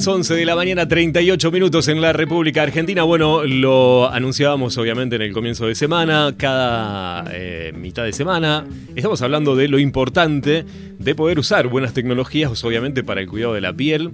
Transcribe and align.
Las 0.00 0.08
11 0.08 0.34
de 0.34 0.46
la 0.46 0.56
mañana, 0.56 0.88
38 0.88 1.50
minutos 1.50 1.86
en 1.88 2.00
la 2.00 2.14
República 2.14 2.62
Argentina. 2.62 3.02
Bueno, 3.02 3.44
lo 3.44 4.10
anunciábamos 4.10 4.78
obviamente 4.78 5.16
en 5.16 5.20
el 5.20 5.34
comienzo 5.34 5.66
de 5.66 5.74
semana, 5.74 6.36
cada 6.38 7.26
eh, 7.34 7.74
mitad 7.76 8.04
de 8.04 8.14
semana. 8.14 8.64
Estamos 8.96 9.20
hablando 9.20 9.56
de 9.56 9.68
lo 9.68 9.78
importante 9.78 10.64
de 10.98 11.14
poder 11.14 11.38
usar 11.38 11.68
buenas 11.68 11.92
tecnologías, 11.92 12.64
obviamente 12.64 13.04
para 13.04 13.20
el 13.20 13.28
cuidado 13.28 13.52
de 13.52 13.60
la 13.60 13.74
piel 13.74 14.12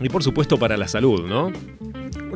y 0.00 0.08
por 0.08 0.24
supuesto 0.24 0.58
para 0.58 0.76
la 0.76 0.88
salud, 0.88 1.24
¿no? 1.24 1.52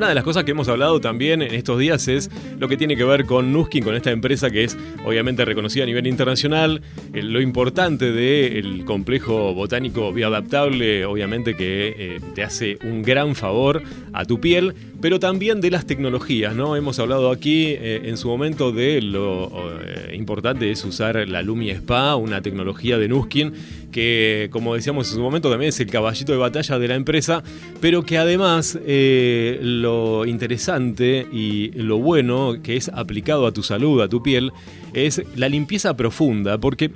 Una 0.01 0.09
de 0.09 0.15
las 0.15 0.25
cosas 0.25 0.45
que 0.45 0.53
hemos 0.53 0.67
hablado 0.69 0.99
también 0.99 1.43
en 1.43 1.55
estos 1.55 1.79
días 1.79 2.09
es 2.09 2.31
lo 2.59 2.69
que 2.69 2.79
tiene 2.79 2.97
que 2.97 3.05
ver 3.05 3.27
con 3.27 3.53
Nuskin, 3.53 3.85
con 3.85 3.95
esta 3.95 4.11
empresa 4.11 4.49
que 4.49 4.65
es 4.65 4.79
obviamente 5.05 5.45
reconocida 5.45 5.83
a 5.83 5.87
nivel 5.87 6.07
internacional, 6.07 6.81
eh, 7.13 7.23
lo 7.23 7.39
importante 7.43 8.11
del 8.11 8.87
complejo 8.87 9.53
botánico 9.53 10.11
bioadaptable, 10.11 11.05
obviamente 11.05 11.55
que 11.55 11.95
eh, 11.99 12.21
te 12.35 12.43
hace 12.43 12.79
un 12.83 13.03
gran 13.03 13.35
favor 13.35 13.83
a 14.15 14.25
tu 14.25 14.41
piel, 14.41 14.75
pero 15.01 15.21
también 15.21 15.61
de 15.61 15.71
las 15.71 15.87
tecnologías, 15.87 16.55
¿no? 16.55 16.77
Hemos 16.77 16.99
hablado 16.99 17.31
aquí 17.31 17.67
eh, 17.69 18.03
en 18.05 18.17
su 18.17 18.29
momento 18.29 18.73
de 18.73 19.01
lo 19.01 19.51
importante 20.13 20.71
es 20.71 20.85
usar 20.85 21.29
la 21.29 21.43
Lumi 21.43 21.71
Spa, 21.71 22.17
una 22.17 22.43
tecnología 22.43 22.99
de 22.99 23.09
Nuskin 23.09 23.53
que 23.91 24.49
como 24.53 24.77
decíamos 24.77 25.09
en 25.09 25.17
su 25.17 25.21
momento 25.21 25.51
también 25.51 25.71
es 25.71 25.81
el 25.81 25.91
caballito 25.91 26.31
de 26.31 26.39
batalla 26.39 26.79
de 26.79 26.89
la 26.89 26.95
empresa, 26.95 27.43
pero 27.81 28.05
que 28.05 28.19
además 28.19 28.79
lo 28.85 30.27
interesante 30.27 31.27
y 31.33 31.73
lo 31.73 31.99
bueno 31.99 32.59
que 32.63 32.77
es 32.77 32.89
aplicado 32.89 33.47
a 33.47 33.53
tu 33.53 33.65
salud, 33.65 34.01
a 34.01 34.09
tu 34.09 34.23
piel, 34.23 34.53
es 34.93 35.23
la 35.37 35.49
limpieza 35.49 35.97
profunda, 35.97 36.59
porque 36.59 36.91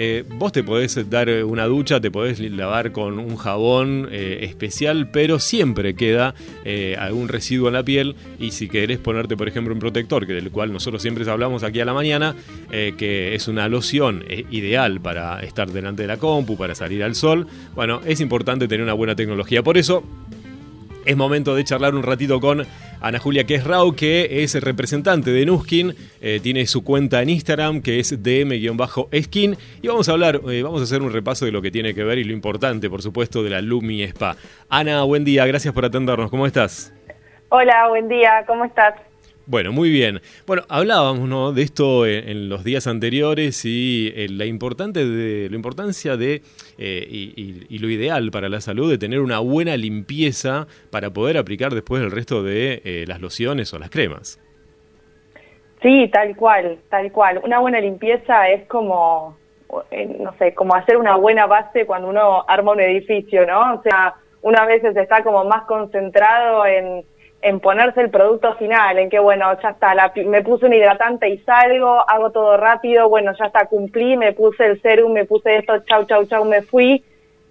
eh, 0.00 0.24
vos 0.36 0.52
te 0.52 0.62
podés 0.62 1.10
dar 1.10 1.28
una 1.44 1.66
ducha, 1.66 2.00
te 2.00 2.10
podés 2.10 2.38
lavar 2.38 2.92
con 2.92 3.18
un 3.18 3.36
jabón 3.36 4.08
eh, 4.12 4.40
especial, 4.42 5.10
pero 5.10 5.40
siempre 5.40 5.94
queda 5.94 6.36
eh, 6.64 6.96
algún 6.98 7.26
residuo 7.26 7.47
en 7.54 7.72
la 7.72 7.82
piel 7.82 8.14
y 8.38 8.50
si 8.50 8.68
querés 8.68 8.98
ponerte, 8.98 9.36
por 9.36 9.48
ejemplo, 9.48 9.72
un 9.72 9.80
protector, 9.80 10.26
que 10.26 10.34
del 10.34 10.50
cual 10.50 10.72
nosotros 10.72 11.02
siempre 11.02 11.28
hablamos 11.28 11.62
aquí 11.62 11.80
a 11.80 11.84
la 11.84 11.94
mañana, 11.94 12.34
que 12.70 13.34
es 13.34 13.48
una 13.48 13.68
loción 13.68 14.24
ideal 14.50 15.00
para 15.00 15.40
estar 15.40 15.70
delante 15.70 16.02
de 16.02 16.08
la 16.08 16.16
compu, 16.16 16.56
para 16.56 16.74
salir 16.74 17.02
al 17.02 17.14
sol, 17.14 17.46
bueno, 17.74 18.00
es 18.06 18.20
importante 18.20 18.68
tener 18.68 18.84
una 18.84 18.92
buena 18.94 19.14
tecnología. 19.16 19.62
Por 19.62 19.78
eso 19.78 20.04
es 21.08 21.16
momento 21.16 21.54
de 21.54 21.64
charlar 21.64 21.94
un 21.94 22.02
ratito 22.02 22.38
con 22.38 22.66
Ana 23.00 23.18
Julia 23.18 23.44
Quesrau, 23.44 23.94
que 23.94 24.42
es 24.42 24.54
representante 24.60 25.30
de 25.30 25.46
Nuskin, 25.46 25.94
eh, 26.20 26.38
tiene 26.42 26.66
su 26.66 26.84
cuenta 26.84 27.22
en 27.22 27.30
Instagram 27.30 27.80
que 27.80 27.98
es 27.98 28.22
dm-skin 28.22 29.56
y 29.80 29.88
vamos 29.88 30.08
a 30.08 30.12
hablar, 30.12 30.42
eh, 30.50 30.62
vamos 30.62 30.82
a 30.82 30.84
hacer 30.84 31.00
un 31.00 31.10
repaso 31.10 31.46
de 31.46 31.52
lo 31.52 31.62
que 31.62 31.70
tiene 31.70 31.94
que 31.94 32.04
ver 32.04 32.18
y 32.18 32.24
lo 32.24 32.34
importante, 32.34 32.90
por 32.90 33.00
supuesto, 33.00 33.42
de 33.42 33.50
la 33.50 33.62
Lumi 33.62 34.02
Spa. 34.02 34.36
Ana, 34.68 35.02
buen 35.04 35.24
día, 35.24 35.46
gracias 35.46 35.72
por 35.72 35.86
atendernos, 35.86 36.28
¿cómo 36.28 36.46
estás? 36.46 36.92
Hola, 37.50 37.88
buen 37.88 38.08
día, 38.08 38.44
¿cómo 38.46 38.66
estás? 38.66 38.94
Bueno, 39.46 39.72
muy 39.72 39.88
bien. 39.88 40.20
Bueno, 40.46 40.64
hablábamos 40.68 41.54
de 41.54 41.62
esto 41.62 42.04
en, 42.04 42.50
los 42.50 42.62
días 42.62 42.86
anteriores 42.86 43.64
y 43.64 44.12
eh, 44.14 44.26
la, 44.28 44.44
importante 44.44 45.06
de, 45.06 45.48
la 45.48 45.56
importancia 45.56 46.18
de 46.18 46.42
eh, 46.76 47.06
y, 47.08 47.78
lo 47.78 47.88
ideal 47.88 48.30
para 48.30 48.50
la 48.50 48.60
salud 48.60 48.90
de 48.90 48.98
tener 48.98 49.20
una 49.20 49.38
buena 49.38 49.78
limpieza 49.78 50.66
para 50.90 51.08
poder 51.08 51.38
aplicar 51.38 51.72
después 51.72 52.02
el 52.02 52.10
resto 52.10 52.42
de 52.42 52.82
eh, 52.84 53.04
las 53.08 53.22
lociones 53.22 53.72
o 53.72 53.78
las 53.78 53.88
cremas. 53.88 54.38
Sí, 55.80 56.06
tal 56.12 56.36
cual, 56.36 56.80
tal 56.90 57.10
cual. 57.12 57.40
Una 57.42 57.60
buena 57.60 57.80
limpieza 57.80 58.50
es 58.50 58.66
como, 58.66 59.38
no 59.70 60.34
sé, 60.38 60.52
como 60.52 60.74
hacer 60.74 60.98
una 60.98 61.16
buena 61.16 61.46
base 61.46 61.86
cuando 61.86 62.08
uno 62.08 62.44
arma 62.46 62.72
un 62.72 62.80
edificio, 62.80 63.46
¿no? 63.46 63.76
O 63.76 63.82
sea, 63.82 64.16
una 64.42 64.66
veces 64.66 64.94
está 64.94 65.22
como 65.22 65.44
más 65.44 65.62
concentrado 65.62 66.66
en 66.66 67.04
en 67.40 67.60
ponerse 67.60 68.00
el 68.00 68.10
producto 68.10 68.54
final, 68.56 68.98
en 68.98 69.10
que 69.10 69.18
bueno, 69.18 69.46
ya 69.62 69.70
está, 69.70 69.94
me 70.26 70.42
puse 70.42 70.66
un 70.66 70.72
hidratante 70.72 71.28
y 71.28 71.38
salgo, 71.38 72.04
hago 72.08 72.30
todo 72.30 72.56
rápido, 72.56 73.08
bueno, 73.08 73.32
ya 73.38 73.46
está, 73.46 73.66
cumplí, 73.66 74.16
me 74.16 74.32
puse 74.32 74.66
el 74.66 74.82
serum, 74.82 75.12
me 75.12 75.24
puse 75.24 75.56
esto, 75.56 75.78
chau, 75.80 76.04
chau, 76.06 76.24
chau, 76.26 76.44
me 76.44 76.62
fui. 76.62 77.04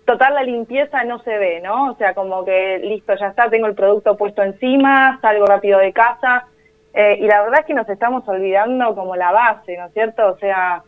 Total, 0.06 0.34
la 0.34 0.44
limpieza 0.44 1.04
no 1.04 1.20
se 1.20 1.38
ve, 1.38 1.62
¿no? 1.62 1.92
O 1.92 1.96
sea, 1.96 2.14
como 2.14 2.44
que 2.44 2.80
listo, 2.80 3.14
ya 3.16 3.28
está, 3.28 3.50
tengo 3.50 3.68
el 3.68 3.76
producto 3.76 4.16
puesto 4.18 4.42
encima, 4.44 5.20
salgo 5.22 5.46
rápido 5.46 5.80
de 5.80 5.94
casa. 5.94 6.48
Eh, 6.94 7.18
y 7.20 7.28
la 7.28 7.44
verdad 7.44 7.60
es 7.62 7.66
que 7.66 7.74
nos 7.74 7.88
estamos 7.90 8.28
olvidando 8.28 8.96
como 8.96 9.16
la 9.16 9.32
base, 9.32 9.78
¿no 9.78 9.86
es 9.86 9.94
cierto? 9.94 10.28
O 10.30 10.38
sea, 10.38 10.84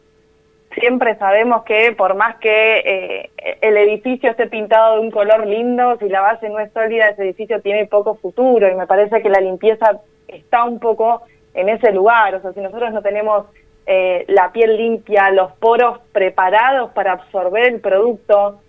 siempre 0.74 1.16
sabemos 1.18 1.64
que 1.64 1.92
por 1.94 2.16
más 2.16 2.38
que 2.38 2.80
eh, 2.80 3.58
el 3.62 3.78
edificio 3.78 4.32
esté 4.32 4.48
pintado 4.48 4.96
de 4.96 5.00
un 5.02 5.12
color 5.12 5.48
lindo, 5.48 5.98
si 5.98 6.10
la 6.10 6.22
base 6.22 6.50
no 6.50 6.60
es 6.60 6.72
sólida, 6.72 7.10
ese 7.10 7.24
edificio 7.24 7.62
tiene 7.62 7.86
poco 7.86 8.16
futuro 8.16 8.70
y 8.70 8.76
me 8.76 8.88
parece 8.88 9.22
que 9.22 9.30
la 9.30 9.42
limpieza 9.42 10.00
está 10.28 10.64
un 10.64 10.80
poco 10.80 11.24
en 11.54 11.70
ese 11.70 11.92
lugar. 11.92 12.36
O 12.36 12.42
sea, 12.42 12.54
si 12.54 12.62
nosotros 12.62 12.94
no 12.94 13.02
tenemos 13.02 13.46
eh, 13.86 14.26
la 14.28 14.52
piel 14.52 14.78
limpia, 14.78 15.32
los 15.32 15.52
poros 15.54 16.00
preparados 16.12 16.92
para 16.92 17.14
absorber 17.14 17.74
el 17.74 17.82
producto, 17.82 18.60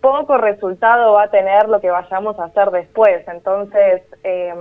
poco 0.00 0.36
resultado 0.36 1.14
va 1.14 1.24
a 1.24 1.30
tener 1.30 1.68
lo 1.68 1.80
que 1.80 1.90
vayamos 1.90 2.38
a 2.38 2.44
hacer 2.44 2.70
después. 2.70 3.26
Entonces, 3.26 4.02
eh, 4.22 4.54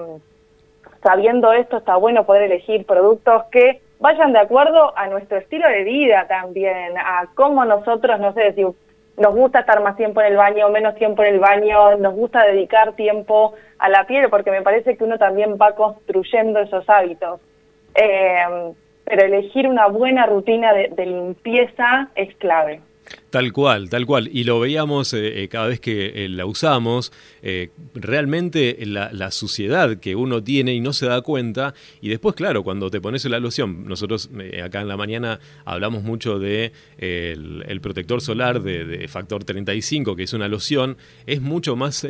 sabiendo 1.03 1.51
esto, 1.53 1.77
está 1.77 1.97
bueno 1.97 2.25
poder 2.25 2.43
elegir 2.43 2.85
productos 2.85 3.43
que 3.51 3.81
vayan 3.99 4.33
de 4.33 4.39
acuerdo 4.39 4.97
a 4.97 5.07
nuestro 5.07 5.37
estilo 5.37 5.67
de 5.67 5.83
vida 5.83 6.27
también, 6.27 6.97
a 6.97 7.27
cómo 7.35 7.65
nosotros, 7.65 8.19
no 8.19 8.33
sé, 8.33 8.53
si 8.53 8.63
nos 9.17 9.35
gusta 9.35 9.59
estar 9.61 9.81
más 9.81 9.95
tiempo 9.95 10.21
en 10.21 10.27
el 10.27 10.37
baño, 10.37 10.69
menos 10.69 10.95
tiempo 10.95 11.23
en 11.23 11.35
el 11.35 11.39
baño, 11.39 11.97
nos 11.97 12.13
gusta 12.13 12.43
dedicar 12.43 12.93
tiempo 12.93 13.53
a 13.79 13.89
la 13.89 14.05
piel, 14.05 14.29
porque 14.29 14.51
me 14.51 14.61
parece 14.61 14.95
que 14.95 15.03
uno 15.03 15.17
también 15.17 15.57
va 15.59 15.73
construyendo 15.73 16.59
esos 16.59 16.87
hábitos. 16.89 17.41
Eh, 17.95 18.73
pero 19.05 19.23
elegir 19.23 19.67
una 19.67 19.87
buena 19.87 20.25
rutina 20.25 20.73
de 20.73 21.05
limpieza 21.05 22.09
es 22.15 22.35
clave. 22.35 22.81
Tal 23.29 23.53
cual, 23.53 23.89
tal 23.89 24.05
cual. 24.05 24.29
Y 24.31 24.43
lo 24.43 24.59
veíamos 24.59 25.13
eh, 25.13 25.43
eh, 25.43 25.47
cada 25.47 25.67
vez 25.67 25.79
que 25.79 26.25
eh, 26.25 26.29
la 26.29 26.45
usamos, 26.45 27.11
realmente 27.93 28.77
la, 28.85 29.31
suciedad 29.31 29.99
que 29.99 30.15
uno 30.15 30.43
tiene 30.43 30.73
y 30.73 30.79
no 30.79 30.93
se 30.93 31.05
da 31.07 31.21
cuenta. 31.21 31.73
Y 32.01 32.09
después, 32.09 32.35
claro, 32.35 32.63
cuando 32.63 32.89
te 32.89 33.01
pones 33.01 33.25
la 33.25 33.39
loción, 33.39 33.85
nosotros 33.87 34.29
acá 34.63 34.81
en 34.81 34.87
la 34.87 34.97
mañana 34.97 35.39
hablamos 35.65 36.03
mucho 36.03 36.39
de 36.39 36.71
el, 36.97 37.79
protector 37.81 38.21
solar 38.21 38.61
de, 38.61 39.07
factor 39.07 39.43
35, 39.43 40.15
que 40.15 40.23
es 40.23 40.33
una 40.33 40.47
loción, 40.47 40.97
es 41.25 41.41
mucho 41.41 41.75
más 41.75 42.05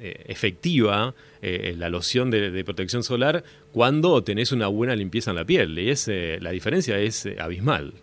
efectiva 0.00 1.14
la 1.42 1.88
loción 1.88 2.30
de, 2.30 2.64
protección 2.64 3.02
solar 3.02 3.42
cuando 3.72 4.22
tenés 4.22 4.52
una 4.52 4.68
buena 4.68 4.94
limpieza 4.94 5.30
en 5.30 5.36
la 5.36 5.44
piel. 5.44 5.78
Y 5.78 5.90
es, 5.90 6.08
la 6.40 6.50
diferencia 6.50 6.98
es 6.98 7.28
abismal. 7.38 7.94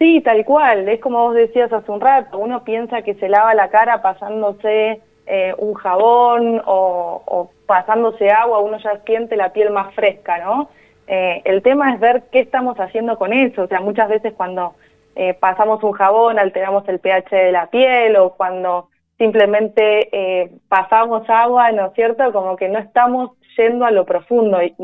Sí, 0.00 0.22
tal 0.22 0.46
cual. 0.46 0.88
Es 0.88 0.98
como 1.00 1.20
vos 1.24 1.34
decías 1.34 1.70
hace 1.72 1.92
un 1.92 2.00
rato, 2.00 2.38
uno 2.38 2.64
piensa 2.64 3.02
que 3.02 3.14
se 3.16 3.28
lava 3.28 3.54
la 3.54 3.68
cara 3.68 4.00
pasándose 4.00 5.02
eh, 5.26 5.54
un 5.58 5.74
jabón 5.74 6.62
o, 6.64 7.50
pasándose 7.66 8.30
agua, 8.30 8.60
uno 8.60 8.78
ya 8.78 8.98
siente 9.04 9.36
la 9.36 9.52
piel 9.52 9.70
más 9.70 9.94
fresca, 9.94 10.38
¿no? 10.38 10.70
Eh, 11.06 11.42
el 11.44 11.62
tema 11.62 11.92
es 11.92 12.00
ver 12.00 12.22
qué 12.32 12.40
estamos 12.40 12.80
haciendo 12.80 13.18
con 13.18 13.34
eso. 13.34 13.64
O 13.64 13.66
sea, 13.68 13.80
muchas 13.80 14.08
veces 14.08 14.32
cuando 14.32 14.74
eh, 15.16 15.34
pasamos 15.34 15.82
un 15.82 15.92
jabón 15.92 16.38
alteramos 16.38 16.88
el 16.88 16.98
pH 16.98 17.36
de 17.36 17.52
la 17.52 17.66
piel 17.66 18.16
o 18.16 18.30
cuando 18.30 18.88
simplemente 19.18 20.50
pasamos 20.68 21.28
agua, 21.28 21.72
¿no 21.72 21.88
es 21.88 21.92
cierto? 21.92 22.32
Como 22.32 22.56
que 22.56 22.70
no 22.70 22.78
estamos 22.78 23.32
yendo 23.58 23.84
a 23.84 23.90
lo 23.90 24.06
profundo 24.06 24.62
y, 24.62 24.74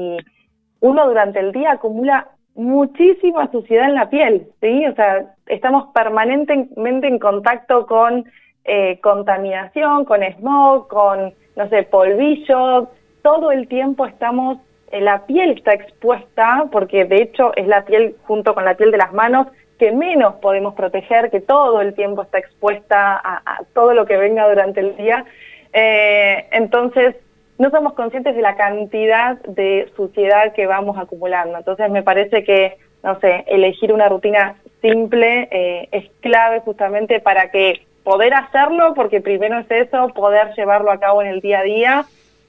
uno 0.80 1.08
durante 1.08 1.40
el 1.40 1.52
día 1.52 1.72
acumula 1.72 2.28
muchísima 2.56 3.50
suciedad 3.52 3.88
en 3.88 3.94
la 3.94 4.10
piel, 4.10 4.48
¿sí? 4.60 4.86
O 4.86 4.94
sea, 4.94 5.34
estamos 5.46 5.88
permanentemente 5.94 7.06
en 7.06 7.18
contacto 7.18 7.86
con 7.86 8.24
eh, 8.64 8.98
contaminación, 9.00 10.04
con 10.04 10.22
smog, 10.22 10.88
con, 10.88 11.34
no 11.54 11.68
sé, 11.68 11.84
polvillo, 11.84 12.88
todo 13.22 13.52
el 13.52 13.68
tiempo 13.68 14.06
estamos, 14.06 14.58
eh, 14.90 15.00
la 15.00 15.26
piel 15.26 15.50
está 15.52 15.74
expuesta, 15.74 16.66
porque 16.72 17.04
de 17.04 17.22
hecho 17.22 17.52
es 17.56 17.66
la 17.66 17.84
piel 17.84 18.16
junto 18.24 18.54
con 18.54 18.64
la 18.64 18.74
piel 18.74 18.90
de 18.90 18.98
las 18.98 19.12
manos 19.12 19.48
que 19.78 19.92
menos 19.92 20.36
podemos 20.36 20.74
proteger, 20.74 21.30
que 21.30 21.40
todo 21.40 21.80
el 21.80 21.94
tiempo 21.94 22.22
está 22.22 22.38
expuesta 22.38 23.20
a, 23.22 23.60
todo 23.74 23.92
lo 23.92 24.06
que 24.06 24.16
venga 24.16 24.48
durante 24.48 24.80
el 24.80 24.96
día. 24.96 25.24
Eh, 25.72 26.46
entonces, 26.52 27.14
no 27.58 27.70
somos 27.70 27.94
conscientes 27.94 28.34
de 28.36 28.42
la 28.42 28.56
cantidad 28.56 29.36
de 29.42 29.90
suciedad 29.96 30.52
que 30.52 30.66
vamos 30.66 30.98
acumulando. 30.98 31.58
Entonces, 31.58 31.90
me 31.90 32.02
parece 32.02 32.44
que, 32.44 32.76
no 33.02 33.18
sé, 33.20 33.44
elegir 33.46 33.92
una 33.92 34.08
rutina 34.08 34.56
simple 34.82 35.48
eh, 35.50 35.88
es 35.92 36.10
clave 36.20 36.60
justamente 36.60 37.20
para 37.20 37.50
que 37.50 37.86
poder 38.04 38.34
hacerlo, 38.34 38.94
porque 38.94 39.20
primero 39.20 39.58
es 39.58 39.70
eso, 39.70 40.08
poder 40.08 40.54
llevarlo 40.54 40.90
a 40.90 41.00
cabo 41.00 41.22
en 41.22 41.28
el 41.28 41.40
día 41.40 41.60
a 41.60 41.64
día 41.64 42.04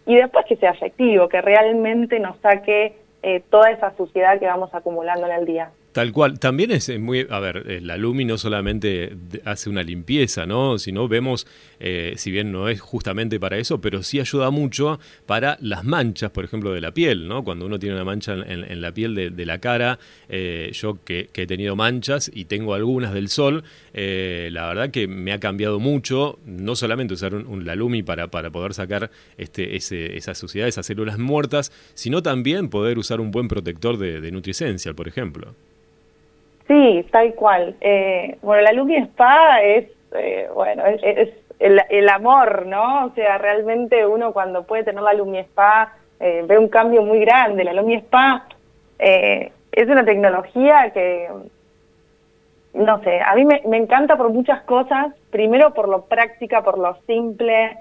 y 0.05 0.15
después 0.15 0.45
que 0.45 0.55
sea 0.55 0.71
efectivo, 0.71 1.27
que 1.29 1.41
realmente 1.41 2.19
nos 2.19 2.37
saque 2.39 2.95
eh, 3.23 3.41
toda 3.49 3.71
esa 3.71 3.95
suciedad 3.97 4.39
que 4.39 4.45
vamos 4.45 4.73
acumulando 4.73 5.25
en 5.25 5.33
el 5.33 5.45
día. 5.45 5.71
Tal 5.97 6.11
cual. 6.11 6.37
También 6.37 6.69
es 6.69 6.89
eh, 6.89 6.99
muy. 6.99 7.25
A 7.27 7.39
ver, 7.39 7.63
eh, 7.65 7.81
la 7.81 7.97
Lumi 7.97 8.23
no 8.23 8.37
solamente 8.37 9.17
hace 9.45 9.67
una 9.67 9.81
limpieza, 9.81 10.45
¿no? 10.45 10.77
Sino 10.77 11.07
vemos, 11.07 11.47
eh, 11.79 12.13
si 12.17 12.29
bien 12.29 12.51
no 12.51 12.69
es 12.69 12.79
justamente 12.79 13.39
para 13.39 13.57
eso, 13.57 13.81
pero 13.81 14.03
sí 14.03 14.19
ayuda 14.19 14.51
mucho 14.51 14.99
para 15.25 15.57
las 15.59 15.85
manchas, 15.85 16.29
por 16.29 16.45
ejemplo, 16.45 16.71
de 16.71 16.81
la 16.81 16.91
piel, 16.91 17.27
¿no? 17.27 17.43
Cuando 17.43 17.65
uno 17.65 17.79
tiene 17.79 17.95
una 17.95 18.05
mancha 18.05 18.33
en, 18.33 18.79
la 18.79 18.91
piel 18.91 19.15
de, 19.15 19.45
la 19.47 19.57
cara, 19.57 19.97
yo 20.29 20.99
que, 21.03 21.31
he 21.33 21.47
tenido 21.47 21.75
manchas 21.75 22.29
y 22.31 22.45
tengo 22.45 22.75
algunas 22.75 23.11
del 23.11 23.27
sol, 23.29 23.63
la 23.93 24.67
verdad 24.67 24.91
que 24.91 25.07
me 25.07 25.33
ha 25.33 25.39
cambiado 25.39 25.79
mucho, 25.79 26.37
no 26.45 26.75
solamente 26.75 27.15
usar 27.15 27.33
un, 27.33 27.65
Lumi 27.65 28.03
para, 28.03 28.27
para 28.27 28.51
poder 28.51 28.75
sacar 28.75 29.09
este, 29.39 29.75
ese, 29.75 30.15
esa 30.15 30.35
suciedad, 30.35 30.67
esas 30.67 30.85
células 30.85 31.17
muertas, 31.17 31.71
sino 31.95 32.21
también 32.21 32.69
poder 32.69 32.99
usar 32.99 33.19
un 33.19 33.31
buen 33.31 33.47
protector 33.47 33.97
de, 33.97 34.21
de 34.21 34.31
Nutricencia, 34.31 34.93
por 34.93 35.07
ejemplo. 35.07 35.55
Sí, 36.77 37.05
tal 37.11 37.33
cual. 37.33 37.75
Eh, 37.81 38.37
bueno, 38.43 38.61
la 38.61 38.71
Lucky 38.71 38.97
Spa 38.97 39.63
es, 39.63 39.85
eh, 40.15 40.47
bueno, 40.53 40.83
es, 40.85 41.29
el, 41.59 42.09
amor, 42.09 42.67
¿no? 42.67 43.07
O 43.07 43.09
sea, 43.15 43.39
realmente 43.39 44.05
uno 44.05 44.31
cuando 44.31 44.63
puede 44.63 44.83
tener 44.83 45.01
la 45.01 45.13
Lumi 45.13 45.39
Spa 45.39 45.93
eh, 46.19 46.43
ve 46.47 46.59
un 46.59 46.67
cambio 46.67 47.01
muy 47.01 47.19
grande. 47.21 47.63
La 47.63 47.73
Lumi 47.73 47.95
Spa 47.95 48.45
es 48.99 49.87
una 49.89 50.05
tecnología 50.05 50.91
que, 50.93 51.29
no 52.75 53.01
sé, 53.01 53.21
a 53.21 53.33
mí 53.33 53.43
me, 53.43 53.63
me, 53.65 53.77
encanta 53.77 54.15
por 54.15 54.29
muchas 54.29 54.61
cosas. 54.61 55.15
Primero 55.31 55.73
por 55.73 55.89
lo 55.89 56.05
práctica, 56.05 56.63
por 56.63 56.77
lo 56.77 56.95
simple, 57.07 57.75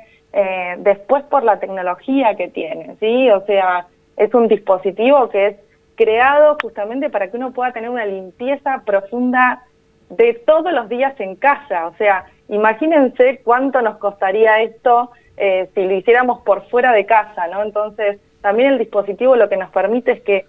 después 0.79 1.23
por 1.25 1.45
la 1.45 1.59
tecnología 1.59 2.35
que 2.35 2.49
tiene, 2.49 2.97
¿sí? 2.99 3.31
O 3.31 3.45
sea, 3.45 3.89
es 4.17 4.33
un 4.33 4.49
dispositivo 4.49 5.29
que 5.29 5.47
es 5.49 5.57
creado 5.97 6.57
justamente 6.63 7.11
para 7.11 7.31
que 7.31 7.37
uno 7.37 7.53
pueda 7.53 7.73
tener 7.73 7.91
una 7.91 8.07
limpieza 8.07 8.83
profunda 8.85 9.65
de 10.11 10.35
todos 10.35 10.73
los 10.73 10.89
días 10.89 11.19
en 11.19 11.35
casa. 11.37 11.89
O 11.89 11.95
sea, 11.97 12.27
imagínense 12.49 13.41
cuánto 13.43 13.83
nos 13.83 13.99
costaría 13.99 14.63
esto 14.63 15.11
eh, 15.37 15.69
si 15.75 15.85
lo 15.85 15.95
hiciéramos 15.95 16.41
por 16.41 16.69
fuera 16.69 16.93
de 16.93 17.05
casa, 17.07 17.49
¿no? 17.49 17.63
Entonces, 17.63 18.19
también 18.41 18.73
el 18.73 18.79
dispositivo 18.79 19.37
lo 19.37 19.49
que 19.49 19.57
nos 19.57 19.71
permite 19.71 20.13
es 20.13 20.21
que 20.23 20.47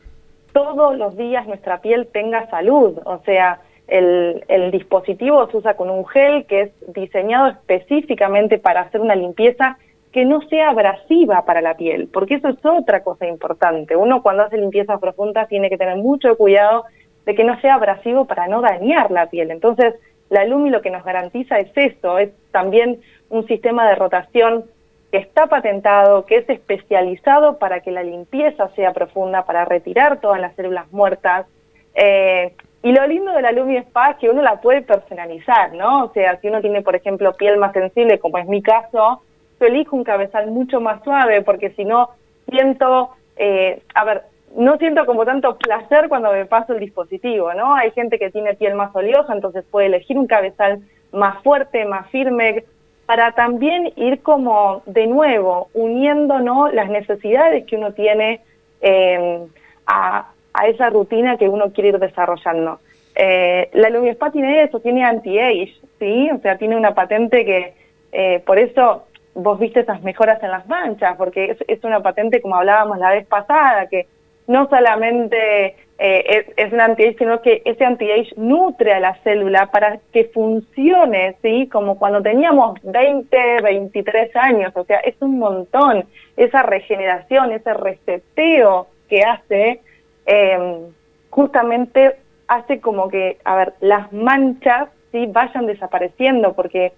todos 0.54 0.96
los 0.98 1.18
días 1.18 1.48
nuestra 1.48 1.82
piel 1.82 2.08
tenga 2.08 2.50
salud. 2.50 3.00
O 3.06 3.20
sea, 3.26 3.60
el, 3.88 4.44
el 4.48 4.72
dispositivo 4.72 5.50
se 5.50 5.58
usa 5.58 5.76
con 5.76 5.90
un 5.90 6.06
gel 6.06 6.46
que 6.46 6.62
es 6.62 6.72
diseñado 6.94 7.48
específicamente 7.48 8.60
para 8.60 8.82
hacer 8.82 9.02
una 9.02 9.16
limpieza 9.16 9.78
que 10.18 10.26
no 10.26 10.42
sea 10.50 10.70
abrasiva 10.70 11.46
para 11.46 11.62
la 11.62 11.78
piel, 11.78 12.10
porque 12.12 12.34
eso 12.34 12.48
es 12.48 12.58
otra 12.66 13.04
cosa 13.04 13.28
importante. 13.28 13.96
Uno 13.96 14.24
cuando 14.24 14.42
hace 14.42 14.58
limpieza 14.58 14.98
profunda 14.98 15.46
tiene 15.46 15.70
que 15.70 15.78
tener 15.78 15.96
mucho 15.96 16.36
cuidado 16.36 16.86
de 17.28 17.36
que 17.36 17.44
no 17.44 17.62
sea 17.62 17.76
abrasivo 17.76 18.26
para 18.26 18.48
no 18.48 18.62
dañar 18.62 19.12
la 19.12 19.30
piel. 19.30 19.52
Entonces, 19.52 19.94
la 20.32 20.44
Lumi 20.46 20.72
lo 20.72 20.82
que 20.82 20.90
nos 20.90 21.06
garantiza 21.06 21.60
es 21.60 21.70
eso, 21.76 22.18
es 22.18 22.32
también 22.50 23.00
un 23.30 23.46
sistema 23.46 23.88
de 23.88 23.94
rotación 23.94 24.66
que 25.12 25.20
está 25.20 25.46
patentado, 25.46 26.26
que 26.26 26.38
es 26.38 26.50
especializado 26.50 27.60
para 27.60 27.82
que 27.82 27.92
la 27.92 28.02
limpieza 28.02 28.70
sea 28.70 28.94
profunda, 28.94 29.46
para 29.46 29.66
retirar 29.66 30.20
todas 30.20 30.42
las 30.42 30.56
células 30.56 30.92
muertas. 30.92 31.46
Eh, 31.94 32.56
y 32.82 32.92
lo 32.92 33.06
lindo 33.06 33.34
de 33.34 33.44
la 33.44 33.52
Lumi 33.52 33.78
Spa 33.78 34.10
es 34.10 34.18
que 34.18 34.32
uno 34.32 34.42
la 34.42 34.62
puede 34.62 34.82
personalizar, 34.82 35.74
¿no? 35.74 36.06
O 36.06 36.12
sea, 36.12 36.40
si 36.40 36.48
uno 36.48 36.60
tiene, 36.60 36.82
por 36.82 36.96
ejemplo, 36.96 37.34
piel 37.34 37.58
más 37.58 37.74
sensible, 37.74 38.18
como 38.18 38.40
es 38.40 38.48
mi 38.48 38.64
caso, 38.64 39.22
yo 39.60 39.68
elijo 39.68 39.96
un 39.96 40.04
cabezal 40.04 40.52
mucho 40.52 40.80
más 40.80 41.04
suave 41.04 41.42
porque 41.42 41.72
si 41.72 41.86
no 41.86 42.10
siento, 42.50 43.12
eh, 43.36 43.82
a 43.94 44.06
ver, 44.06 44.24
no 44.56 44.78
siento 44.78 45.06
como 45.06 45.26
tanto 45.26 45.58
placer 45.58 46.10
cuando 46.10 46.32
me 46.32 46.46
paso 46.46 46.74
el 46.74 46.80
dispositivo, 46.80 47.54
¿no? 47.54 47.76
Hay 47.76 47.92
gente 47.92 48.18
que 48.18 48.32
tiene 48.32 48.56
piel 48.56 48.76
más 48.76 48.96
oleosa, 48.96 49.34
entonces 49.34 49.66
puede 49.70 49.88
elegir 49.88 50.18
un 50.18 50.28
cabezal 50.28 50.80
más 51.12 51.42
fuerte, 51.44 51.86
más 51.86 52.10
firme, 52.10 52.64
para 53.06 53.32
también 53.32 53.94
ir 53.96 54.22
como 54.22 54.84
de 54.86 55.08
nuevo 55.08 55.70
uniendo 55.74 56.40
las 56.74 56.90
necesidades 56.90 57.66
que 57.66 57.78
uno 57.78 57.94
tiene 57.94 58.42
eh, 58.82 59.46
a, 59.86 60.32
a, 60.54 60.68
esa 60.68 60.90
rutina 60.90 61.38
que 61.38 61.48
uno 61.48 61.72
quiere 61.72 61.90
ir 61.90 62.00
desarrollando. 62.00 62.80
Eh, 63.16 63.70
la 63.74 63.90
Lumiespa 63.90 64.32
tiene 64.32 64.62
eso, 64.62 64.80
tiene 64.80 65.04
anti-age, 65.04 65.74
¿sí? 66.00 66.30
O 66.32 66.40
sea, 66.40 66.58
tiene 66.58 66.76
una 66.76 66.94
patente 66.94 67.46
que 67.46 67.74
eh, 68.12 68.44
por 68.46 68.60
eso 68.60 69.08
vos 69.38 69.60
viste 69.60 69.82
esas 69.82 70.02
mejoras 70.02 70.42
en 70.42 70.50
las 70.50 70.68
manchas, 70.68 71.16
porque 71.16 71.56
es, 71.68 71.84
una 71.84 72.02
patente, 72.02 72.42
como 72.42 72.56
hablábamos 72.56 72.98
la 72.98 73.12
vez 73.12 73.28
pasada, 73.28 73.88
que 73.88 74.08
no 74.48 74.68
solamente 74.68 75.76
eh, 76.00 76.54
es, 76.58 76.74
un 76.74 76.82
anti-age, 76.82 77.18
sino 77.20 77.42
que 77.44 77.62
ese 77.64 77.86
anti-age 77.86 78.34
nutre 78.36 78.94
a 78.94 79.00
la 79.00 79.14
célula 79.24 79.68
para 79.68 80.00
que 80.12 80.26
funcione, 80.26 81.36
¿sí? 81.44 81.70
Como 81.72 82.00
cuando 82.00 82.24
teníamos 82.24 82.80
20, 82.82 83.62
23 83.62 84.36
años, 84.36 84.72
o 84.76 84.84
sea, 84.86 84.98
es 85.00 85.16
un 85.22 85.38
montón 85.38 86.06
esa 86.36 86.64
regeneración, 86.64 87.52
ese 87.52 87.76
reseteo 87.76 88.88
que 89.08 89.22
hace, 89.22 89.82
em, 90.26 90.94
justamente 91.30 92.16
hace 92.48 92.82
como 92.82 93.08
que, 93.08 93.38
a 93.46 93.56
ver, 93.56 93.74
las 93.82 94.12
manchas, 94.12 94.90
¿sí? 95.12 95.28
Vayan 95.28 95.68
desapareciendo, 95.68 96.54
porque 96.54 96.94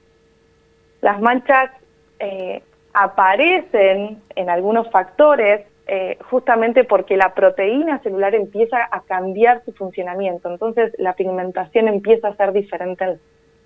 las 1.01 1.19
manchas 1.19 1.71
eh, 2.19 2.61
aparecen 2.93 4.21
en 4.35 4.49
algunos 4.49 4.89
factores 4.91 5.65
eh, 5.87 6.17
justamente 6.29 6.83
porque 6.83 7.17
la 7.17 7.33
proteína 7.33 7.99
celular 8.03 8.35
empieza 8.35 8.77
a 8.91 9.01
cambiar 9.01 9.63
su 9.65 9.73
funcionamiento. 9.73 10.49
Entonces 10.49 10.93
la 10.99 11.13
pigmentación 11.13 11.87
empieza 11.87 12.27
a 12.27 12.35
ser 12.35 12.51
diferente 12.51 13.17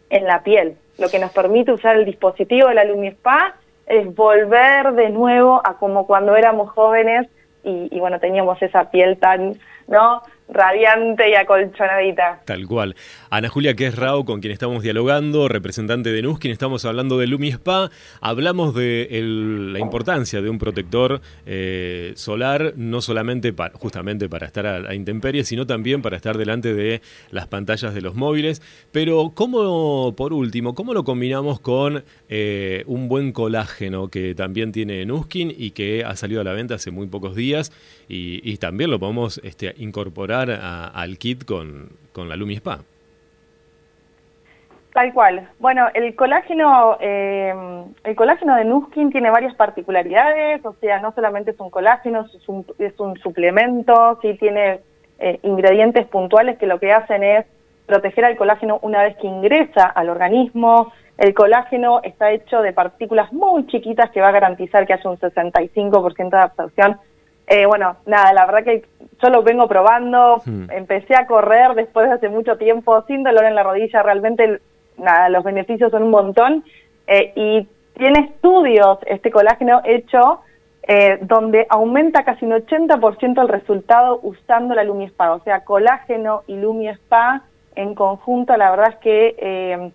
en, 0.10 0.26
la 0.26 0.42
piel. 0.42 0.78
Lo 0.98 1.10
que 1.10 1.20
nos 1.20 1.32
permite 1.34 1.74
usar 1.74 1.98
el 1.98 2.06
dispositivo 2.06 2.70
de 2.70 2.76
la 2.76 2.86
LumiSpa 2.86 3.56
es 3.88 4.14
volver 4.16 4.94
de 4.94 5.10
nuevo 5.10 5.62
a 5.66 5.78
como 5.78 6.08
cuando 6.08 6.36
éramos 6.38 6.70
jóvenes 6.70 7.28
y, 7.64 7.90
y 7.92 8.00
bueno, 8.00 8.20
teníamos 8.20 8.62
esa 8.62 8.90
piel 8.90 9.18
tan, 9.18 9.58
¿no? 9.88 10.22
Radiante 10.50 11.30
y 11.30 11.36
acolchonadita. 11.36 12.42
Tal 12.46 12.68
cual. 12.68 12.96
Ana 13.30 13.50
Julia 13.50 13.74
que 13.76 13.88
es 13.88 13.96
Rao, 13.96 14.26
con 14.26 14.42
quien 14.42 14.54
estamos 14.54 14.84
dialogando, 14.84 15.48
representante 15.48 16.12
de 16.12 16.22
Nuskin, 16.22 16.52
estamos 16.52 16.86
hablando 16.86 17.18
de 17.18 17.28
Lumi 17.28 17.50
Spa. 17.50 17.90
Hablamos 18.22 18.76
de 18.76 19.08
la 19.72 19.80
importancia 19.80 20.42
de 20.42 20.50
un 20.50 20.60
protector 20.60 21.22
eh, 21.46 22.14
solar, 22.16 22.74
no 22.76 23.02
solamente 23.02 23.54
para, 23.54 23.74
justamente 23.76 24.30
para 24.30 24.46
estar 24.46 24.68
a, 24.68 24.80
la 24.80 24.96
intemperie, 24.96 25.44
sino 25.44 25.66
también 25.66 26.02
para 26.02 26.18
estar 26.18 26.38
delante 26.38 26.74
de 26.74 27.02
las 27.32 27.48
pantallas 27.48 27.94
de 27.94 28.02
los 28.02 28.16
móviles. 28.16 28.62
Pero, 28.92 29.32
¿cómo, 29.34 30.14
por 30.16 30.34
último, 30.34 30.76
cómo 30.76 30.94
lo 30.94 31.04
combinamos 31.04 31.60
con 31.60 32.04
eh, 32.30 32.84
un 32.88 33.08
buen 33.08 33.32
colágeno 33.32 34.10
que 34.10 34.36
también 34.36 34.72
tiene 34.72 35.06
Nuskin 35.06 35.54
y 35.56 35.72
que 35.72 36.04
ha 36.04 36.16
salido 36.16 36.42
a 36.42 36.44
la 36.44 36.54
venta 36.54 36.76
hace 36.76 36.92
muy 36.92 37.08
pocos 37.08 37.36
días? 37.36 37.72
Y, 38.08 38.58
también 38.58 38.92
lo 38.92 39.00
podemos 39.00 39.42
este, 39.44 39.74
incorporar 39.78 40.33
al 40.34 41.18
kit 41.18 41.46
con, 41.46 41.90
con 42.12 42.30
la 42.30 42.36
Lumi 42.36 42.56
Spa. 42.56 42.80
Tal 44.94 45.12
cual. 45.12 45.50
Bueno, 45.58 45.88
el 45.96 46.16
colágeno, 46.16 46.98
eh, 47.00 47.52
el 48.04 48.16
colágeno 48.16 48.56
de 48.56 48.64
Nuskin 48.64 49.12
tiene 49.12 49.32
varias 49.32 49.56
particularidades, 49.56 50.64
o 50.64 50.74
sea, 50.80 51.00
no 51.00 51.12
solamente 51.14 51.52
es 51.52 51.60
un 51.60 51.72
colágeno, 51.72 52.28
es 52.32 52.48
un, 52.48 52.64
es 52.78 53.00
un 53.00 53.18
suplemento, 53.18 54.20
sí 54.22 54.36
tiene 54.36 54.82
eh, 55.18 55.40
ingredientes 55.42 56.06
puntuales 56.06 56.60
que 56.60 56.68
lo 56.68 56.80
que 56.80 56.92
hacen 56.92 57.24
es 57.24 57.46
proteger 57.88 58.26
al 58.26 58.38
colágeno 58.38 58.78
una 58.84 59.02
vez 59.02 59.18
que 59.18 59.28
ingresa 59.28 59.86
al 59.86 60.10
organismo, 60.10 60.92
El 61.18 61.34
colágeno 61.34 62.02
está 62.04 62.32
hecho 62.32 62.62
de 62.62 62.74
partículas 62.74 63.32
muy 63.32 63.68
chiquitas 63.68 64.10
que 64.10 64.22
va 64.22 64.30
a 64.30 64.32
garantizar 64.32 64.86
que 64.88 64.94
haya 64.94 65.10
un 65.10 65.18
65% 65.18 66.30
de 66.30 66.38
absorción. 66.38 66.98
Eh, 67.48 67.66
bueno, 67.66 67.98
nada, 68.06 68.34
la 68.34 68.46
verdad 68.46 68.64
que 68.64 68.86
yo 69.22 69.30
lo 69.30 69.44
vengo 69.44 69.68
probando, 69.68 70.42
hmm. 70.46 70.72
empecé 70.72 71.16
a 71.16 71.28
correr 71.28 71.74
después 71.76 72.08
de 72.08 72.16
hace 72.16 72.30
mucho 72.30 72.58
tiempo 72.58 73.04
sin 73.08 73.24
dolor 73.24 73.46
en 73.46 73.56
la 73.56 73.64
rodilla, 73.64 74.02
realmente 74.02 74.60
nada, 74.98 75.30
los 75.30 75.44
beneficios 75.44 75.92
son 75.92 76.04
un 76.04 76.12
montón 76.12 76.64
eh, 77.08 77.34
y 77.36 77.68
tiene 77.98 78.20
estudios 78.32 79.00
este 79.06 79.32
colágeno 79.32 79.82
hecho 79.86 80.42
eh, 80.86 81.20
donde 81.22 81.66
aumenta 81.70 82.26
casi 82.26 82.46
un 82.46 82.52
80% 82.52 83.42
el 83.42 83.48
resultado 83.48 84.20
usando 84.22 84.76
la 84.76 84.84
Lumiespa, 84.84 85.34
o 85.34 85.40
sea, 85.44 85.64
colágeno 85.64 86.44
y 86.48 86.56
Lumiespa 86.58 87.44
en 87.76 87.96
conjunto, 87.96 88.56
la 88.58 88.72
verdad 88.72 88.90
es 88.90 88.96
que 88.98 89.36
eh, 89.38 89.92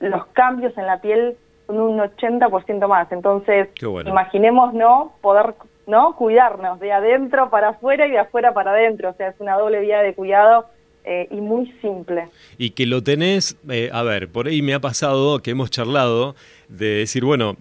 los 0.00 0.26
cambios 0.28 0.76
en 0.78 0.86
la 0.86 1.00
piel 1.00 1.36
son 1.66 1.80
un 1.80 1.98
80% 1.98 2.88
más. 2.88 3.10
Entonces, 3.12 3.68
imaginemos, 4.06 4.74
¿no? 4.74 5.12
Poder, 5.20 5.54
¿no? 5.86 6.16
Cuidarnos 6.16 6.80
de 6.80 6.92
adentro 6.92 7.50
para 7.50 7.70
afuera 7.70 8.06
y 8.06 8.12
de 8.12 8.18
afuera 8.18 8.52
para 8.52 8.72
adentro. 8.72 9.10
O 9.10 9.14
sea, 9.14 9.28
es 9.28 9.36
una 9.38 9.56
doble 9.56 9.80
vía 9.80 10.00
de 10.00 10.14
cuidado 10.14 10.66
eh, 11.04 11.28
y 11.30 11.36
muy 11.36 11.72
simple. 11.80 12.28
Y 12.58 12.70
que 12.70 12.86
lo 12.86 13.02
tenés, 13.02 13.56
eh, 13.68 13.90
a 13.92 14.02
ver, 14.02 14.28
por 14.28 14.46
ahí 14.46 14.62
me 14.62 14.74
ha 14.74 14.80
pasado 14.80 15.40
que 15.40 15.50
hemos 15.50 15.70
charlado 15.70 16.34
de 16.68 16.86
decir, 16.98 17.24
bueno, 17.24 17.56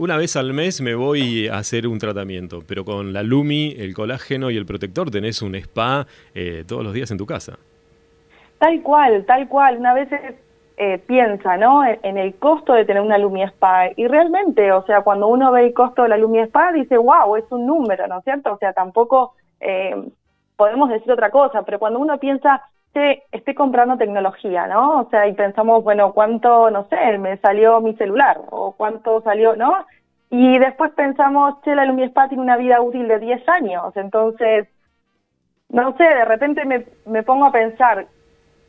una 0.00 0.16
vez 0.16 0.34
al 0.34 0.52
mes 0.52 0.80
me 0.80 0.94
voy 0.94 1.46
a 1.46 1.58
hacer 1.58 1.86
un 1.86 1.98
tratamiento, 1.98 2.64
pero 2.66 2.84
con 2.84 3.12
la 3.12 3.22
Lumi, 3.22 3.74
el 3.78 3.94
colágeno 3.94 4.50
y 4.50 4.56
el 4.56 4.66
protector 4.66 5.10
tenés 5.10 5.42
un 5.42 5.54
spa 5.54 6.06
todos 6.66 6.82
los 6.82 6.92
días 6.92 7.10
en 7.12 7.18
tu 7.18 7.24
casa. 7.24 7.56
Tal 8.58 8.82
cual, 8.82 9.24
tal 9.26 9.48
cual. 9.48 9.78
Una 9.78 9.94
vez 9.94 10.08
eh, 10.80 10.98
piensa, 10.98 11.56
¿no? 11.56 11.84
En, 11.84 12.16
el 12.16 12.36
costo 12.36 12.72
de 12.72 12.84
tener 12.84 13.02
una 13.02 13.18
Lumia 13.18 13.48
Spa. 13.48 13.90
Y 13.96 14.06
realmente, 14.06 14.70
o 14.70 14.84
sea, 14.86 15.02
cuando 15.02 15.26
uno 15.26 15.50
ve 15.50 15.66
el 15.66 15.74
costo 15.74 16.04
de 16.04 16.08
la 16.08 16.16
Lumia 16.16 16.44
Spa, 16.44 16.70
dice, 16.70 16.96
wow, 16.96 17.34
es 17.34 17.44
un 17.50 17.66
número, 17.66 18.06
¿no 18.06 18.18
es 18.18 18.24
cierto? 18.24 18.52
O 18.52 18.58
sea, 18.58 18.72
tampoco 18.72 19.34
eh, 19.58 19.96
podemos 20.56 20.88
decir 20.88 21.10
otra 21.10 21.30
cosa, 21.30 21.62
pero 21.62 21.80
cuando 21.80 21.98
uno 21.98 22.18
piensa, 22.18 22.62
che, 22.94 23.24
estoy 23.32 23.54
comprando 23.54 23.96
tecnología, 23.96 24.68
¿no? 24.68 25.00
O 25.00 25.08
sea, 25.10 25.26
y 25.26 25.32
pensamos, 25.32 25.82
bueno, 25.82 26.12
¿cuánto, 26.12 26.70
no 26.70 26.86
sé, 26.88 27.18
me 27.18 27.38
salió 27.38 27.80
mi 27.80 27.94
celular? 27.94 28.40
¿O 28.50 28.70
cuánto 28.76 29.20
salió, 29.22 29.56
¿no? 29.56 29.84
Y 30.30 30.58
después 30.58 30.92
pensamos, 30.92 31.60
che, 31.62 31.74
la 31.74 31.86
Lumia 31.86 32.06
Spa 32.06 32.28
tiene 32.28 32.44
una 32.44 32.56
vida 32.56 32.80
útil 32.80 33.08
de 33.08 33.18
10 33.18 33.48
años. 33.48 33.96
Entonces, 33.96 34.68
no 35.70 35.96
sé, 35.96 36.04
de 36.04 36.24
repente 36.24 36.64
me, 36.64 36.86
me 37.04 37.24
pongo 37.24 37.46
a 37.46 37.52
pensar, 37.52 38.06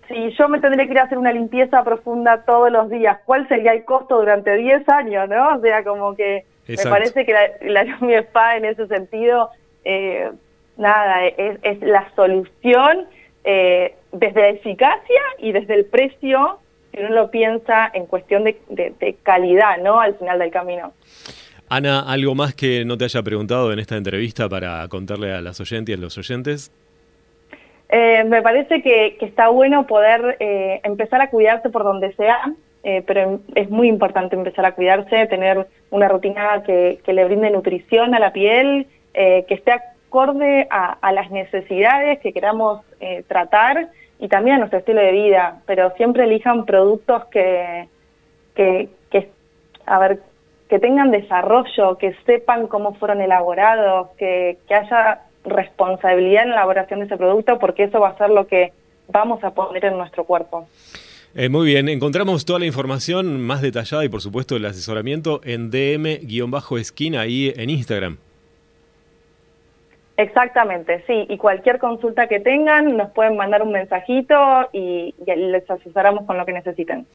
si 0.09 0.31
yo 0.31 0.49
me 0.49 0.59
tendría 0.59 0.85
que 0.85 0.91
ir 0.91 0.99
a 0.99 1.03
hacer 1.03 1.17
una 1.17 1.31
limpieza 1.31 1.83
profunda 1.83 2.43
todos 2.45 2.71
los 2.71 2.89
días, 2.89 3.19
¿cuál 3.25 3.47
sería 3.47 3.73
el 3.73 3.85
costo 3.85 4.17
durante 4.17 4.57
10 4.57 4.89
años, 4.89 5.29
no? 5.29 5.55
O 5.55 5.61
sea, 5.61 5.83
como 5.83 6.15
que 6.15 6.45
me 6.67 6.83
parece 6.83 7.25
que 7.25 7.33
la, 7.33 7.83
la 7.83 8.19
Spa 8.21 8.57
en 8.57 8.65
ese 8.65 8.87
sentido, 8.87 9.49
eh, 9.85 10.29
nada, 10.77 11.27
es, 11.27 11.81
la 11.81 12.11
solución 12.15 13.05
eh, 13.43 13.95
desde 14.11 14.41
la 14.41 14.49
eficacia 14.49 15.21
y 15.37 15.51
desde 15.51 15.75
el 15.75 15.85
precio, 15.85 16.59
si 16.91 16.99
uno 16.99 17.09
lo 17.09 17.31
piensa 17.31 17.89
en 17.93 18.07
cuestión 18.07 18.43
de, 18.43 18.59
de 18.67 19.15
calidad, 19.23 19.77
¿no? 19.77 19.99
Al 19.99 20.15
final 20.15 20.39
del 20.39 20.51
camino. 20.51 20.93
Ana, 21.69 21.99
¿algo 21.99 22.33
más 22.33 22.55
que 22.55 22.83
no 22.83 22.97
te 22.97 23.05
haya 23.05 23.21
preguntado 23.21 23.71
en 23.71 23.77
esta 23.77 23.95
entrevista 23.95 24.49
para 24.49 24.87
contarle 24.87 25.33
a 25.33 25.41
las 25.41 25.59
oyentes 25.59 25.95
y 25.95 25.99
a 25.99 26.01
los 26.01 26.17
oyentes? 26.17 26.71
Eh, 27.89 28.23
me 28.23 28.43
parece 28.43 28.83
que, 28.83 29.17
está 29.19 29.49
bueno 29.49 29.87
poder 29.87 30.37
eh, 30.39 30.79
empezar 30.83 31.21
a 31.21 31.31
cuidarse 31.31 31.69
por 31.69 31.83
donde 31.83 32.13
sea, 32.13 32.53
eh, 32.83 33.03
pero 33.05 33.39
es 33.55 33.69
muy 33.71 33.87
importante 33.87 34.35
empezar 34.35 34.65
a 34.65 34.73
cuidarse, 34.73 35.25
tener 35.25 35.67
una 35.89 36.07
rutina 36.07 36.61
que, 36.63 37.01
le 37.05 37.25
brinde 37.25 37.49
nutrición 37.49 38.13
a 38.13 38.19
la 38.19 38.31
piel, 38.31 38.87
que 39.11 39.45
esté 39.49 39.73
acorde 39.73 40.67
a, 40.69 41.11
las 41.11 41.29
necesidades 41.31 42.19
que 42.19 42.31
queramos 42.31 42.81
tratar 43.27 43.89
y 44.17 44.29
también 44.29 44.55
a 44.55 44.59
nuestro 44.59 44.79
estilo 44.79 45.01
de 45.01 45.11
vida, 45.11 45.61
pero 45.65 45.91
siempre 45.97 46.23
elijan 46.23 46.65
productos 46.65 47.25
que, 47.25 47.89
que, 48.55 48.89
a 49.85 49.99
ver, 49.99 50.19
que 50.69 50.79
tengan 50.79 51.11
desarrollo, 51.11 51.97
que 51.97 52.13
sepan 52.25 52.67
cómo 52.67 52.93
fueron 52.93 53.19
elaborados, 53.19 54.09
que, 54.17 54.59
que 54.67 54.75
haya 54.75 55.23
responsabilidad 55.49 56.43
en 56.43 56.49
la 56.49 56.55
elaboración 56.55 56.99
de 56.99 57.05
ese 57.05 57.17
producto 57.17 57.59
porque 57.59 57.83
eso 57.83 57.99
va 57.99 58.09
a 58.09 58.17
ser 58.17 58.29
lo 58.29 58.47
que 58.47 58.71
vamos 59.07 59.43
a 59.43 59.51
poner 59.51 59.85
en 59.85 59.97
nuestro 59.97 60.23
cuerpo. 60.23 60.67
Eh, 61.35 61.49
muy 61.49 61.67
bien, 61.67 61.89
encontramos 61.89 62.43
toda 62.43 62.59
la 62.59 62.65
información 62.65 63.39
más 63.39 63.61
detallada 63.61 64.03
y 64.03 64.09
por 64.09 64.21
supuesto 64.21 64.55
el 64.55 64.65
asesoramiento 64.65 65.41
en 65.43 65.69
DM-esquina 65.69 67.21
ahí 67.21 67.53
en 67.55 67.69
Instagram. 67.69 68.17
Exactamente, 70.17 71.03
sí, 71.07 71.27
y 71.29 71.37
cualquier 71.37 71.79
consulta 71.79 72.27
que 72.27 72.41
tengan 72.41 72.97
nos 72.97 73.11
pueden 73.11 73.37
mandar 73.37 73.61
un 73.61 73.71
mensajito 73.71 74.35
y 74.73 75.15
les 75.25 75.69
asesoramos 75.69 76.25
con 76.25 76.37
lo 76.37 76.45
que 76.45 76.51
necesiten. 76.51 77.07